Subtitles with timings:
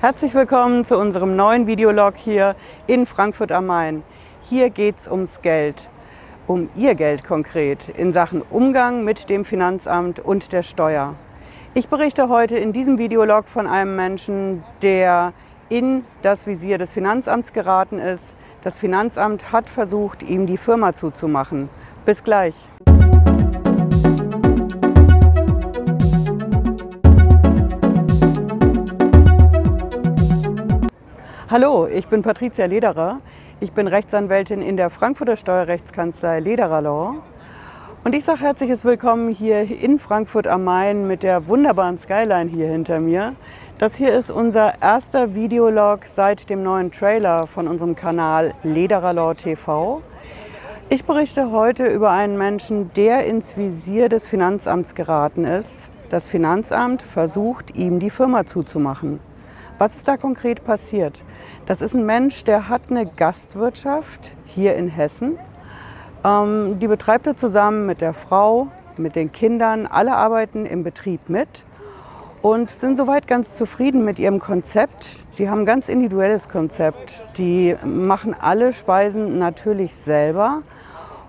[0.00, 2.54] Herzlich willkommen zu unserem neuen Videolog hier
[2.86, 4.04] in Frankfurt am Main.
[4.42, 5.74] Hier geht es ums Geld,
[6.46, 11.16] um Ihr Geld konkret in Sachen Umgang mit dem Finanzamt und der Steuer.
[11.74, 15.32] Ich berichte heute in diesem Videolog von einem Menschen, der
[15.68, 18.36] in das Visier des Finanzamts geraten ist.
[18.62, 21.68] Das Finanzamt hat versucht, ihm die Firma zuzumachen.
[22.06, 22.54] Bis gleich.
[31.50, 33.22] Hallo, ich bin Patricia Lederer.
[33.58, 37.14] Ich bin Rechtsanwältin in der Frankfurter Steuerrechtskanzlei Lederer Law.
[38.04, 42.68] Und ich sage herzliches Willkommen hier in Frankfurt am Main mit der wunderbaren Skyline hier
[42.68, 43.34] hinter mir.
[43.78, 49.32] Das hier ist unser erster Videolog seit dem neuen Trailer von unserem Kanal Lederer Law
[49.32, 50.02] TV.
[50.90, 55.88] Ich berichte heute über einen Menschen, der ins Visier des Finanzamts geraten ist.
[56.10, 59.18] Das Finanzamt versucht, ihm die Firma zuzumachen.
[59.78, 61.22] Was ist da konkret passiert?
[61.66, 65.38] Das ist ein Mensch, der hat eine Gastwirtschaft hier in Hessen.
[66.24, 69.86] Ähm, die betreibt er zusammen mit der Frau, mit den Kindern.
[69.86, 71.62] Alle arbeiten im Betrieb mit
[72.42, 75.06] und sind soweit ganz zufrieden mit ihrem Konzept.
[75.38, 77.26] Die haben ein ganz individuelles Konzept.
[77.36, 80.62] Die machen alle Speisen natürlich selber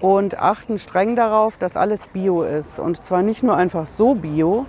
[0.00, 2.80] und achten streng darauf, dass alles bio ist.
[2.80, 4.66] Und zwar nicht nur einfach so bio,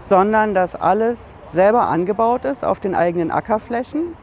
[0.00, 4.14] sondern dass alles selber angebaut ist auf den eigenen Ackerflächen.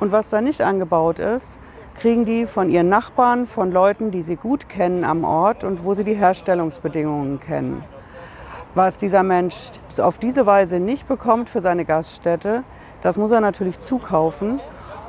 [0.00, 1.58] Und was da nicht angebaut ist,
[1.94, 5.94] kriegen die von ihren Nachbarn, von Leuten, die sie gut kennen am Ort und wo
[5.94, 7.82] sie die Herstellungsbedingungen kennen.
[8.74, 12.62] Was dieser Mensch auf diese Weise nicht bekommt für seine Gaststätte,
[13.02, 14.60] das muss er natürlich zukaufen.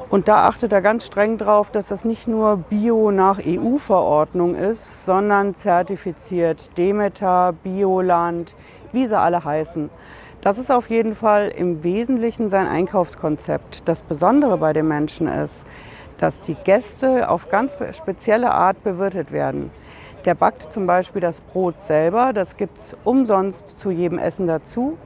[0.10, 5.06] Und da achtet er ganz streng darauf, dass das nicht nur Bio nach EU-Verordnung ist,
[5.06, 8.56] sondern zertifiziert Demeter, Bioland,
[8.94, 9.90] wie sie alle heißen.
[10.42, 13.88] Das ist auf jeden Fall im Wesentlichen sein Einkaufskonzept.
[13.88, 15.66] Das Besondere bei den Menschen ist,
[16.18, 19.72] dass die Gäste auf ganz spezielle Art bewirtet werden.
[20.26, 24.98] Der backt zum Beispiel das Brot selber, das gibt es umsonst zu jedem Essen dazu.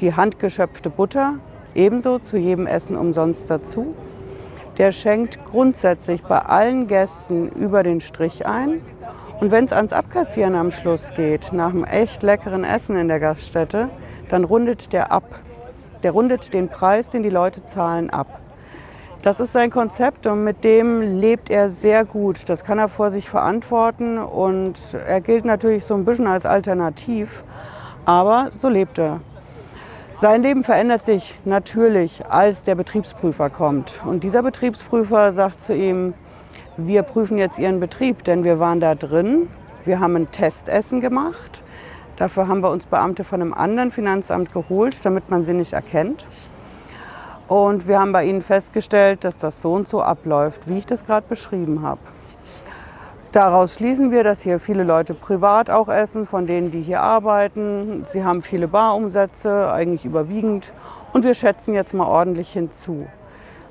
[0.00, 1.36] Die handgeschöpfte Butter
[1.74, 3.94] ebenso zu jedem Essen umsonst dazu.
[4.78, 8.82] Der schenkt grundsätzlich bei allen Gästen über den Strich ein.
[9.40, 13.20] Und wenn es ans Abkassieren am Schluss geht, nach einem echt leckeren Essen in der
[13.20, 13.90] Gaststätte,
[14.30, 15.24] dann rundet der ab.
[16.02, 18.40] Der rundet den Preis, den die Leute zahlen, ab.
[19.22, 22.48] Das ist sein Konzept und mit dem lebt er sehr gut.
[22.48, 27.44] Das kann er vor sich verantworten und er gilt natürlich so ein bisschen als Alternativ,
[28.04, 29.20] aber so lebt er.
[30.18, 34.00] Sein Leben verändert sich natürlich, als der Betriebsprüfer kommt.
[34.06, 36.14] Und dieser Betriebsprüfer sagt zu ihm,
[36.76, 39.48] wir prüfen jetzt Ihren Betrieb, denn wir waren da drin,
[39.84, 41.62] wir haben ein Testessen gemacht
[42.16, 46.26] Dafür haben wir uns Beamte von einem anderen Finanzamt geholt, damit man sie nicht erkennt.
[47.46, 51.04] Und wir haben bei ihnen festgestellt, dass das so und so abläuft, wie ich das
[51.04, 52.00] gerade beschrieben habe.
[53.32, 58.06] Daraus schließen wir, dass hier viele Leute privat auch essen, von denen, die hier arbeiten.
[58.12, 60.72] Sie haben viele Barumsätze, eigentlich überwiegend.
[61.12, 63.06] Und wir schätzen jetzt mal ordentlich hinzu.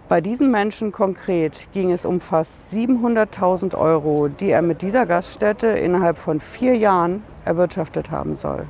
[0.07, 5.65] Bei diesen Menschen konkret ging es um fast 700.000 Euro, die er mit dieser Gaststätte
[5.65, 8.67] innerhalb von vier Jahren erwirtschaftet haben soll.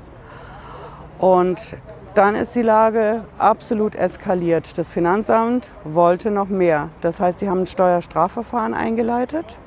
[1.19, 1.75] Und
[2.13, 4.77] dann ist die Lage absolut eskaliert.
[4.77, 6.87] Das Finanzamt wollte noch mehr.
[7.01, 9.57] Das heißt, die haben ein Steuerstrafverfahren eingeleitet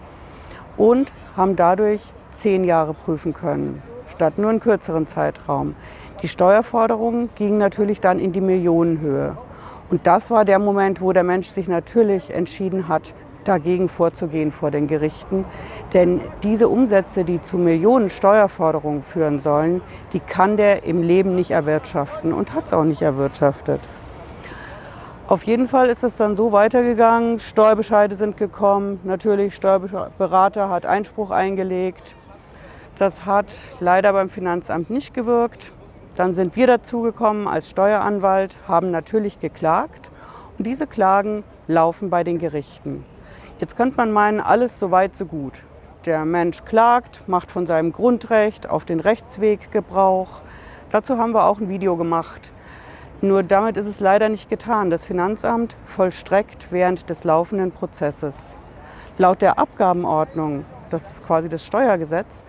[0.78, 5.74] und haben dadurch zehn Jahre prüfen können, statt nur einen kürzeren Zeitraum.
[6.22, 9.36] Die Steuerforderungen gingen natürlich dann in die Millionenhöhe.
[9.90, 14.70] Und das war der Moment, wo der Mensch sich natürlich entschieden hat, dagegen vorzugehen vor
[14.70, 15.44] den Gerichten.
[15.94, 19.80] Denn diese Umsätze, die zu Millionen Steuerforderungen führen sollen,
[20.12, 23.80] die kann der im Leben nicht erwirtschaften und hat es auch nicht erwirtschaftet.
[25.26, 27.38] Auf jeden Fall ist es dann so weitergegangen.
[27.38, 29.00] Steuerbescheide sind gekommen.
[29.04, 32.14] Natürlich, Steuerberater hat Einspruch eingelegt.
[32.98, 35.70] Das hat leider beim Finanzamt nicht gewirkt.
[36.18, 40.10] Dann sind wir dazugekommen als Steueranwalt, haben natürlich geklagt.
[40.58, 43.04] Und diese Klagen laufen bei den Gerichten.
[43.60, 45.52] Jetzt könnte man meinen, alles so weit, so gut.
[46.06, 50.40] Der Mensch klagt, macht von seinem Grundrecht auf den Rechtsweg Gebrauch.
[50.90, 52.50] Dazu haben wir auch ein Video gemacht.
[53.20, 54.90] Nur damit ist es leider nicht getan.
[54.90, 58.56] Das Finanzamt vollstreckt während des laufenden Prozesses.
[59.18, 62.42] Laut der Abgabenordnung, das ist quasi das Steuergesetz,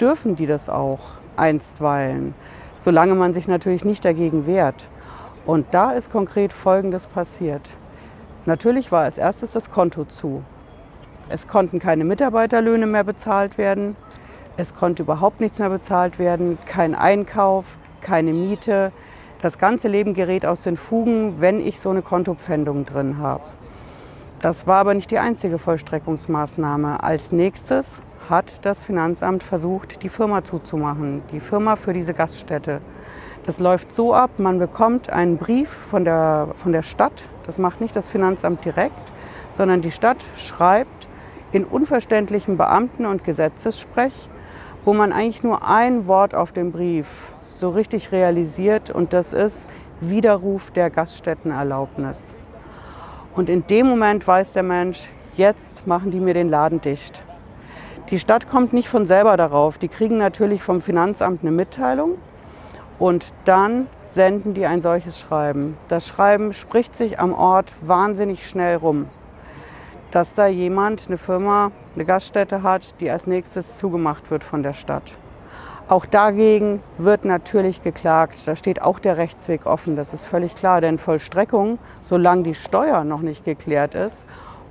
[0.00, 1.00] dürfen die das auch
[1.36, 2.34] einstweilen,
[2.78, 4.88] solange man sich natürlich nicht dagegen wehrt.
[5.44, 7.70] Und da ist konkret Folgendes passiert.
[8.44, 10.42] Natürlich war als erstes das Konto zu.
[11.28, 13.96] Es konnten keine Mitarbeiterlöhne mehr bezahlt werden.
[14.56, 16.58] Es konnte überhaupt nichts mehr bezahlt werden.
[16.66, 17.64] Kein Einkauf,
[18.00, 18.92] keine Miete,
[19.42, 23.44] Das ganze Leben gerät aus den Fugen, wenn ich so eine Kontopfändung drin habe.
[24.40, 27.02] Das war aber nicht die einzige Vollstreckungsmaßnahme.
[27.02, 32.80] Als nächstes hat das Finanzamt versucht, die Firma zuzumachen, die Firma für diese Gaststätte.
[33.44, 37.80] Das läuft so ab, man bekommt einen Brief von der, von der Stadt, das macht
[37.80, 39.12] nicht das Finanzamt direkt,
[39.52, 41.08] sondern die Stadt schreibt
[41.52, 44.28] in unverständlichem Beamten- und Gesetzessprech,
[44.84, 47.06] wo man eigentlich nur ein Wort auf dem Brief
[47.56, 49.66] so richtig realisiert und das ist
[50.00, 52.36] Widerruf der Gaststättenerlaubnis.
[53.34, 57.22] Und in dem Moment weiß der Mensch, jetzt machen die mir den Laden dicht.
[58.10, 59.78] Die Stadt kommt nicht von selber darauf.
[59.78, 62.18] Die kriegen natürlich vom Finanzamt eine Mitteilung
[63.00, 65.76] und dann senden die ein solches Schreiben.
[65.88, 69.06] Das Schreiben spricht sich am Ort wahnsinnig schnell rum,
[70.12, 74.72] dass da jemand, eine Firma, eine Gaststätte hat, die als nächstes zugemacht wird von der
[74.72, 75.18] Stadt.
[75.88, 78.38] Auch dagegen wird natürlich geklagt.
[78.46, 80.80] Da steht auch der Rechtsweg offen, das ist völlig klar.
[80.80, 84.26] Denn Vollstreckung, solange die Steuer noch nicht geklärt ist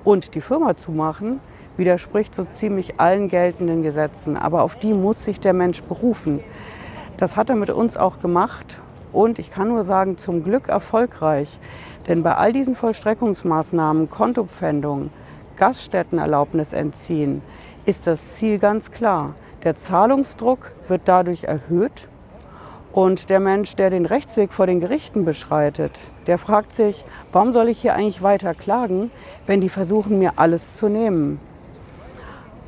[0.05, 1.41] und die Firma zumachen,
[1.77, 4.38] widerspricht so ziemlich allen geltenden Gesetzen.
[4.38, 6.42] Aber auf die muss sich der Mensch berufen.
[7.18, 8.80] Das hat er mit uns auch gemacht
[9.13, 11.60] und ich kann nur sagen, zum Glück erfolgreich.
[12.07, 15.10] Denn bei all diesen Vollstreckungsmaßnahmen, Kontopfändung,
[15.56, 17.42] Gaststättenerlaubnis entziehen,
[17.86, 19.36] ist das Ziel ganz klar.
[19.63, 22.07] Der Zahlungsdruck wird dadurch erhöht
[22.92, 27.69] und der Mensch, der den Rechtsweg vor den Gerichten beschreitet, der fragt sich, warum soll
[27.69, 29.12] ich hier eigentlich weiter klagen,
[29.48, 31.39] wenn die versuchen, mir alles zu nehmen?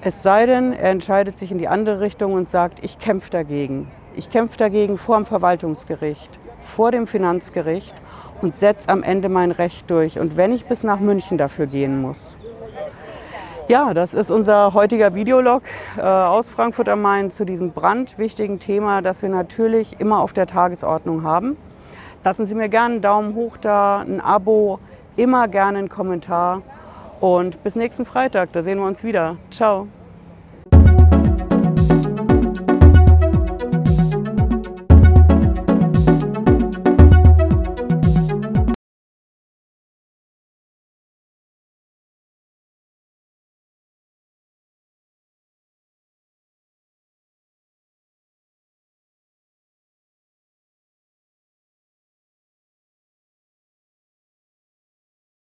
[0.07, 3.91] Es sei denn, er entscheidet sich in die andere Richtung und sagt, ich kämpfe dagegen.
[4.15, 7.93] Ich kämpfe dagegen vor dem Verwaltungsgericht, vor dem Finanzgericht
[8.41, 10.17] und setze am Ende mein Recht durch.
[10.17, 12.37] Und wenn ich bis nach München dafür gehen muss.
[13.67, 15.63] Ja, das ist unser heutiger Videolog
[15.97, 20.47] äh, aus Frankfurt am Main zu diesem brandwichtigen Thema, das wir natürlich immer auf der
[20.47, 21.57] Tagesordnung haben.
[22.23, 24.79] Lassen Sie mir gerne einen Daumen hoch da, ein Abo,
[25.17, 26.61] immer gerne einen Kommentar.
[27.19, 29.35] Und bis nächsten Freitag, da sehen wir uns wieder.
[29.51, 29.89] Ciao.